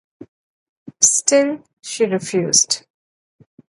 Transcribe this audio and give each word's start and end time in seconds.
Still, 0.99 1.63
she 1.83 2.05
refused. 2.07 2.87